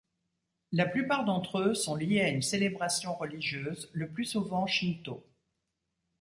La 0.71 0.87
plupart 0.87 1.25
d'entre 1.25 1.59
eux 1.59 1.75
sont 1.75 1.93
liés 1.93 2.21
à 2.21 2.29
une 2.29 2.41
célébration 2.41 3.13
religieuse, 3.13 3.87
le 3.93 4.09
plus 4.09 4.25
souvent 4.25 4.65
shintō. 4.65 5.21